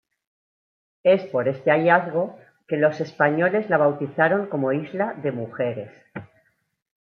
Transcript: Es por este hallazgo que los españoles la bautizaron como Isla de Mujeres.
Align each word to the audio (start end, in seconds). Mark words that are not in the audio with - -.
Es 1.03 1.21
por 1.29 1.47
este 1.47 1.69
hallazgo 1.69 2.35
que 2.67 2.75
los 2.77 2.99
españoles 3.01 3.69
la 3.69 3.77
bautizaron 3.77 4.47
como 4.47 4.71
Isla 4.71 5.13
de 5.21 5.31
Mujeres. 5.31 5.91